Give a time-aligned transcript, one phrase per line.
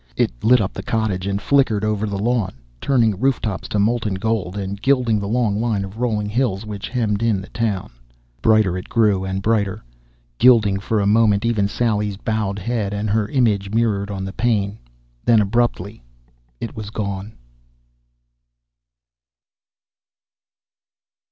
[0.17, 4.57] It lit up the cottage and flickered over the lawn, turning rooftops to molten gold
[4.57, 7.91] and gilding the long line of rolling hills which hemmed in the town.
[8.41, 9.83] Brighter it grew and brighter,
[10.39, 14.79] gilding for a moment even Sally's bowed head and her image mirrored on the pane.
[15.23, 16.01] Then, abruptly,
[16.59, 17.33] it was gone